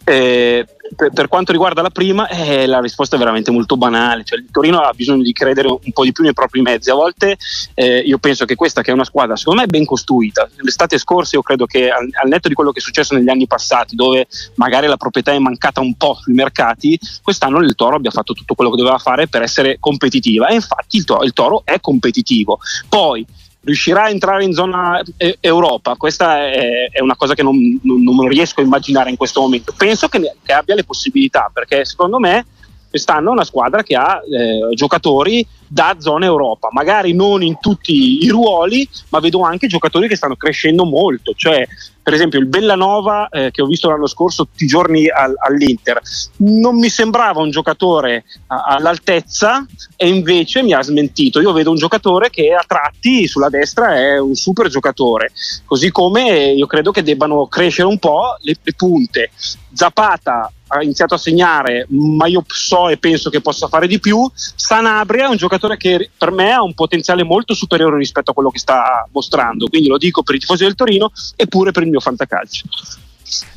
[0.05, 4.25] Eh, per, per, quanto riguarda la prima, eh, la risposta è veramente molto banale.
[4.25, 6.91] Cioè, il Torino ha bisogno di credere un po' di più nei propri mezzi.
[6.91, 7.37] A volte
[7.75, 11.37] eh, io penso che questa, che è una squadra secondo me ben costruita, l'estate scorsa
[11.37, 14.27] io credo che al, al, netto di quello che è successo negli anni passati, dove
[14.55, 18.55] magari la proprietà è mancata un po' sui mercati, quest'anno il Toro abbia fatto tutto
[18.55, 20.49] quello che doveva fare per essere competitiva.
[20.49, 22.59] E infatti il Toro, il toro è competitivo.
[22.89, 23.25] Poi
[23.63, 25.03] riuscirà a entrare in zona
[25.41, 25.97] Europa?
[25.97, 29.75] Questa è, una cosa che non, non, non, riesco a immaginare in questo momento.
[29.77, 32.45] Penso che, che, abbia le possibilità, perché secondo me
[32.91, 38.29] quest'anno una squadra che ha eh, giocatori da zona Europa, magari non in tutti i
[38.29, 41.65] ruoli, ma vedo anche giocatori che stanno crescendo molto, cioè
[42.03, 46.01] per esempio il Bellanova eh, che ho visto l'anno scorso tutti i giorni al, all'Inter.
[46.39, 51.41] Non mi sembrava un giocatore a, all'altezza e invece mi ha smentito.
[51.41, 55.31] Io vedo un giocatore che a tratti sulla destra è un super giocatore
[55.65, 59.31] così come io credo che debbano crescere un po' le, le punte.
[59.73, 64.31] Zapata ha iniziato a segnare, ma io so e penso che possa fare di più.
[64.33, 68.51] Sanabria è un giocatore che per me ha un potenziale molto superiore rispetto a quello
[68.51, 71.91] che sta mostrando, quindi lo dico per i tifosi del Torino e pure per il
[71.91, 72.65] mio fantacalcio.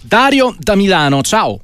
[0.02, 1.60] Dario da Milano, ciao.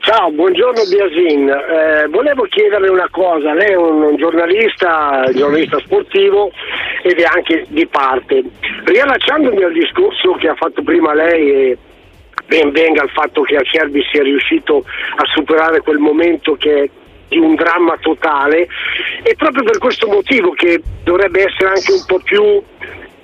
[0.00, 1.48] Ciao, buongiorno Biasin.
[1.48, 6.50] Eh, volevo chiederle una cosa, lei è un, un giornalista, giornalista sportivo
[7.02, 8.44] ed è anche di parte.
[8.84, 11.78] Riallacciandomi al discorso che ha fatto prima lei e
[12.54, 14.84] ben venga il fatto che Acerbi sia riuscito
[15.16, 16.88] a superare quel momento che è
[17.28, 18.68] di un dramma totale
[19.24, 22.62] e proprio per questo motivo che dovrebbe essere anche un po' più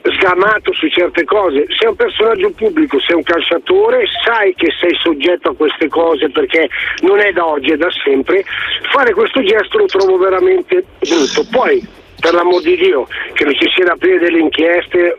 [0.02, 1.66] sgamato su certe cose.
[1.78, 6.68] Sei un personaggio pubblico, sei un calciatore, sai che sei soggetto a queste cose perché
[7.02, 8.42] non è da oggi, è da sempre.
[8.90, 11.46] Fare questo gesto lo trovo veramente brutto.
[11.52, 11.86] Poi
[12.18, 15.18] per l'amor di Dio, che non ci sia da aprire delle inchieste,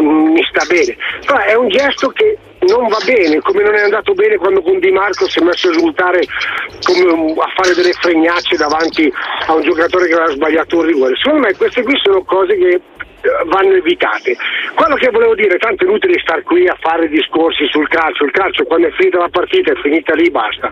[0.00, 0.96] mm, mi sta bene.
[1.26, 4.78] Però è un gesto che non va bene, come non è andato bene quando con
[4.78, 9.12] Di Marco si è messo a esultare a fare delle fregnacce davanti
[9.46, 11.16] a un giocatore che aveva sbagliato un rigore.
[11.16, 12.80] Secondo me queste qui sono cose che
[13.22, 14.36] eh, vanno evitate.
[14.74, 18.32] Quello che volevo dire, tanto è inutile stare qui a fare discorsi sul calcio, il
[18.32, 20.70] calcio quando è finita la partita è finita lì, basta.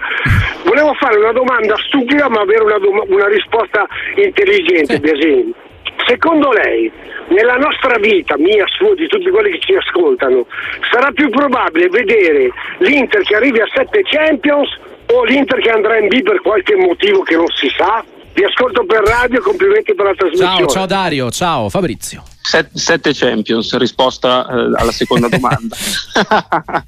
[0.65, 5.69] Volevo fare una domanda stupida ma avere una, dom- una risposta intelligente, Biasini.
[6.07, 6.91] Secondo lei,
[7.29, 10.47] nella nostra vita, mia, sua, di tutti quelli che ci ascoltano,
[10.91, 14.69] sarà più probabile vedere l'Inter che arrivi a 7 Champions
[15.07, 18.05] o l'Inter che andrà in B per qualche motivo che non si sa?
[18.33, 20.57] Vi ascolto per radio, complimenti per la trasmissione.
[20.59, 22.23] Ciao, ciao Dario, ciao Fabrizio.
[22.41, 25.77] Set, sette Champions, risposta eh, alla seconda domanda.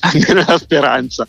[0.00, 1.26] almeno la speranza.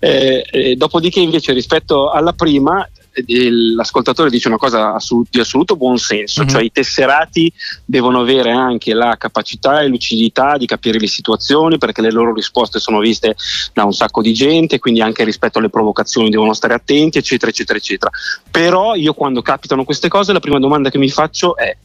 [0.00, 2.86] Eh, eh, dopodiché, invece, rispetto alla prima,
[3.26, 4.96] l'ascoltatore dice una cosa
[5.30, 6.48] di assoluto buon senso, uh-huh.
[6.48, 7.52] cioè i tesserati
[7.84, 12.78] devono avere anche la capacità e lucidità di capire le situazioni perché le loro risposte
[12.78, 13.36] sono viste
[13.72, 17.78] da un sacco di gente, quindi anche rispetto alle provocazioni devono stare attenti, eccetera, eccetera,
[17.78, 18.10] eccetera.
[18.50, 21.76] Però io quando capitano queste cose la prima domanda che mi faccio è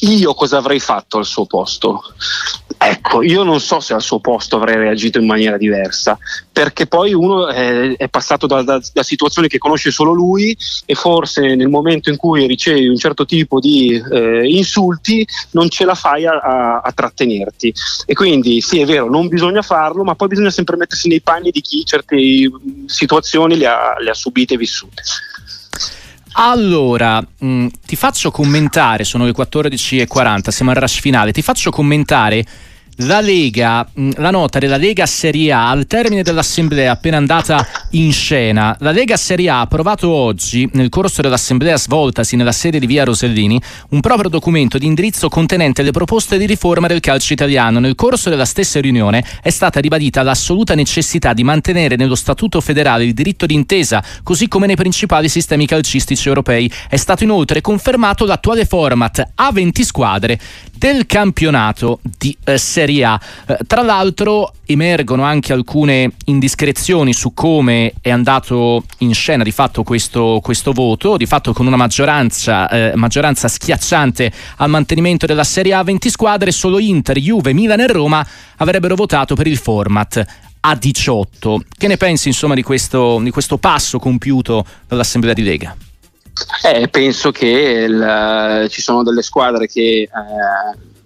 [0.00, 2.02] io cosa avrei fatto al suo posto?
[2.86, 6.18] Ecco, io non so se al suo posto avrei reagito in maniera diversa,
[6.52, 10.94] perché poi uno è, è passato da, da, da, situazioni che conosce solo lui e
[10.94, 15.94] forse nel momento in cui ricevi un certo tipo di eh, insulti non ce la
[15.94, 17.72] fai a, a, a, trattenerti.
[18.04, 21.50] E quindi sì, è vero, non bisogna farlo, ma poi bisogna sempre mettersi nei panni
[21.50, 22.18] di chi certe
[22.84, 25.02] situazioni le ha, le ha subite e vissute.
[26.32, 31.70] Allora, mh, mm, ti faccio commentare, sono le 14.40, siamo al rush finale, ti faccio
[31.70, 32.44] commentare
[32.98, 38.12] la Lega, mm, la nota della Lega Serie A al termine dell'assemblea appena andata in
[38.12, 38.76] scena.
[38.80, 43.04] La Lega Serie A ha approvato oggi, nel corso dell'assemblea svoltasi nella sede di Via
[43.04, 47.80] Rosellini, un proprio documento di indirizzo contenente le proposte di riforma del calcio italiano.
[47.80, 53.04] Nel corso della stessa riunione è stata ribadita l'assoluta necessità di mantenere nello Statuto federale
[53.04, 56.70] il diritto d'intesa, così come nei principali sistemi calcistici europei.
[56.88, 60.38] È stato inoltre confermato l'attuale format a 20 squadre
[60.84, 63.18] del campionato di eh, Serie A.
[63.46, 69.82] Eh, tra l'altro emergono anche alcune indiscrezioni su come è andato in scena di fatto
[69.82, 75.72] questo, questo voto, di fatto con una maggioranza, eh, maggioranza schiacciante al mantenimento della Serie
[75.72, 80.22] A 20 squadre, solo Inter, Juve, Milan e Roma avrebbero votato per il format
[80.60, 81.62] a 18.
[81.78, 85.74] Che ne pensi insomma di questo, di questo passo compiuto dall'Assemblea di Lega?
[86.64, 90.08] Eh, penso che il, ci sono delle squadre che eh,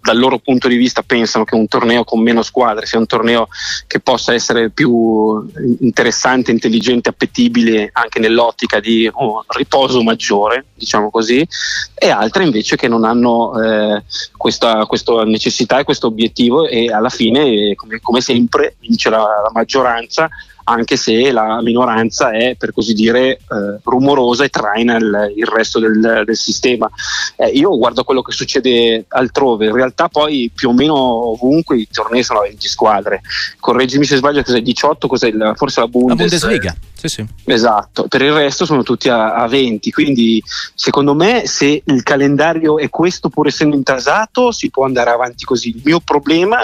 [0.08, 3.48] dal loro punto di vista pensano che un torneo con meno squadre sia un torneo
[3.86, 5.46] che possa essere più
[5.80, 11.46] interessante, intelligente, appetibile anche nell'ottica di oh, riposo maggiore, diciamo così,
[11.94, 14.02] e altre invece che non hanno eh,
[14.34, 19.50] questa, questa, necessità e questo obiettivo e alla fine, come, come sempre, vince la, la
[19.52, 20.28] maggioranza
[20.68, 23.38] anche se la minoranza è per così dire eh,
[23.82, 26.88] rumorosa e traina il, il resto del, del sistema.
[27.36, 31.88] Eh, io guardo quello che succede altrove, in realtà poi più o meno ovunque i
[31.90, 33.22] tornei sono a 20 squadre,
[33.58, 36.76] correggimi se sbaglio cos'è 18, cos'è il, forse la, Bundes, la Bundesliga.
[36.98, 37.24] Sì, sì.
[37.44, 40.42] Esatto, per il resto sono tutti a, a, 20, quindi
[40.74, 45.68] secondo me se il calendario è questo pur essendo intasato si può andare avanti così.
[45.68, 46.58] Il mio problema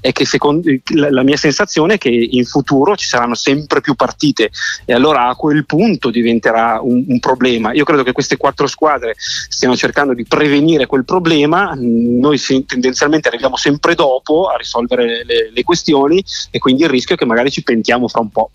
[0.00, 3.94] è che secondo, la, la mia sensazione è che in futuro ci saranno sempre più
[3.94, 4.50] partite
[4.84, 7.72] e allora a quel punto diventerà un, un problema.
[7.72, 13.56] Io credo che queste quattro squadre stiano cercando di prevenire quel problema, noi tendenzialmente arriviamo
[13.56, 17.62] sempre dopo a risolvere le, le questioni e quindi il rischio è che magari ci
[17.62, 18.50] pentiamo fra un po'.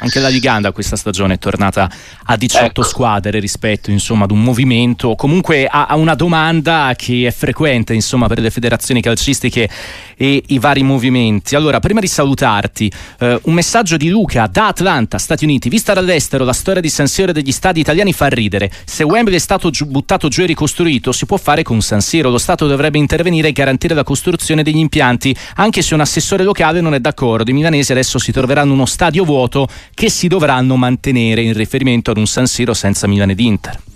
[0.00, 1.90] Anche la Liganda questa stagione è tornata
[2.24, 2.82] a 18 ecco.
[2.82, 8.28] squadre rispetto insomma, ad un movimento, comunque a, a, una domanda che è frequente insomma,
[8.28, 9.68] per le federazioni calcistiche
[10.16, 11.56] e i vari movimenti.
[11.56, 15.68] Allora, prima di salutarti, eh, un messaggio di Luca da Atlanta, Stati Uniti.
[15.68, 18.70] Vista dall'estero, la storia di San Siro e degli stadi italiani fa ridere.
[18.84, 22.30] Se Wembley è stato giu- buttato giù e ricostruito, si può fare con San Siro.
[22.30, 26.80] Lo Stato dovrebbe intervenire e garantire la costruzione degli impianti, anche se un assessore locale
[26.80, 27.50] non è d'accordo.
[27.50, 32.18] I milanesi adesso si troveranno uno stadio vuoto che si dovranno mantenere in riferimento ad
[32.18, 33.87] un San Siro senza Milan ed Inter.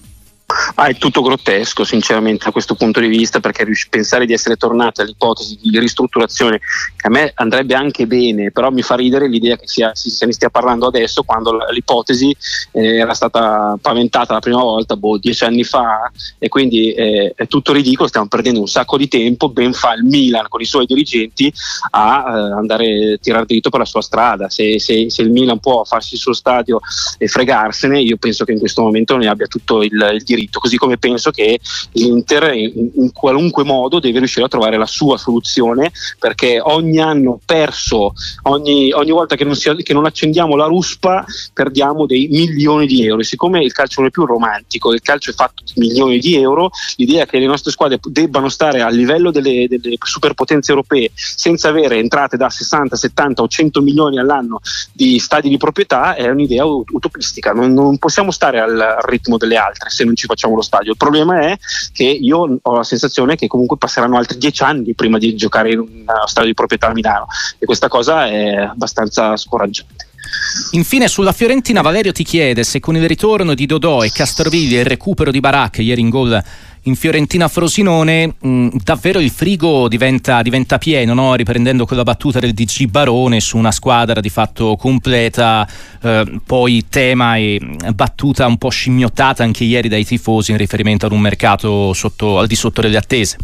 [0.74, 5.00] Ah, è tutto grottesco, sinceramente, da questo punto di vista, perché pensare di essere tornati
[5.02, 6.60] all'ipotesi di ristrutturazione,
[6.96, 10.32] che a me andrebbe anche bene, però mi fa ridere l'idea che sia, se ne
[10.32, 12.34] stia parlando adesso, quando l'ipotesi
[12.72, 17.46] eh, era stata paventata la prima volta, boh, dieci anni fa, e quindi eh, è
[17.46, 20.86] tutto ridicolo, stiamo perdendo un sacco di tempo, ben fa il Milan con i suoi
[20.86, 21.52] dirigenti
[21.90, 24.48] a eh, andare a tirare dritto per la sua strada.
[24.48, 26.80] Se, se, se, il Milan può farsi il suo stadio
[27.18, 30.76] e fregarsene, io penso che in questo momento ne abbia tutto il, il diritto, così
[30.76, 31.58] come penso che
[31.94, 37.40] l'Inter in, in, qualunque modo deve riuscire a trovare la sua soluzione perché ogni anno
[37.44, 42.86] perso, ogni, ogni volta che non, si, che non, accendiamo la ruspa perdiamo dei milioni
[42.86, 43.22] di euro.
[43.22, 46.36] E siccome il calcio non è più romantico, il calcio è fatto di milioni di
[46.36, 51.70] euro, l'idea che le nostre squadre debbano stare a livello delle, delle superpotenze europee senza
[51.70, 54.60] avere entrate da 60, 70 o 100 milioni all'anno
[54.92, 59.90] di stadi di proprietà è un'idea utopistica, non, non possiamo stare al, ritmo delle altre
[59.90, 60.92] se non ci facciamo lo stadio.
[60.92, 61.58] Il problema è
[61.92, 65.78] che io ho la sensazione che comunque passeranno altri dieci anni prima di giocare in
[65.80, 67.26] un stadio di proprietà a Milano
[67.58, 70.08] e questa cosa è abbastanza scoraggiante.
[70.72, 74.80] Infine sulla Fiorentina Valerio ti chiede se con il ritorno di Dodò e Castrovilli e
[74.80, 76.42] il recupero di Baracca ieri in gol
[76.84, 81.34] in Fiorentina Frosinone mh, mm, davvero il frigo diventa, diventa pieno, no?
[81.34, 85.68] riprendendo quella battuta del DG Barone su una squadra di fatto completa,
[86.02, 87.60] eh, poi tema e
[87.94, 92.46] battuta un po' scimmiottata anche ieri dai tifosi in riferimento ad un mercato sotto, al
[92.46, 93.36] di sotto delle attese.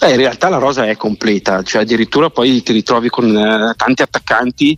[0.00, 4.02] Eh, in realtà la rosa è completa, cioè addirittura poi ti ritrovi con eh, tanti
[4.02, 4.76] attaccanti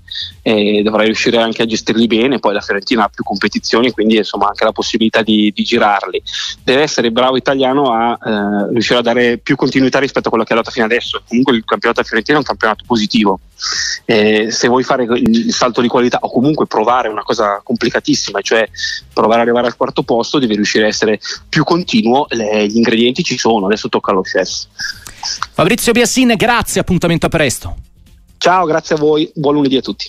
[0.49, 4.47] e dovrai riuscire anche a gestirli bene, poi la Fiorentina ha più competizioni, quindi insomma
[4.47, 6.23] anche la possibilità di, di girarli.
[6.65, 10.55] Deve essere bravo italiano a eh, riuscire a dare più continuità rispetto a quello che
[10.55, 11.23] ha dato fino adesso.
[11.29, 13.41] Comunque il campionato Fiorentina è un campionato positivo.
[14.07, 18.67] Eh, se vuoi fare il salto di qualità o comunque provare una cosa complicatissima, cioè
[19.13, 23.23] provare ad arrivare al quarto posto, devi riuscire a essere più continuo, le, gli ingredienti
[23.23, 24.65] ci sono, adesso tocca allo chef.
[25.53, 27.77] Fabrizio Biassin, grazie, appuntamento a presto.
[28.39, 30.07] Ciao, grazie a voi, buon lunedì a tutti.